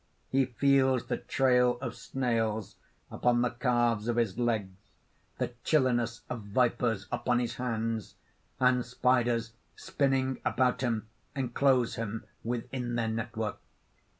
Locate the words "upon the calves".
3.11-4.07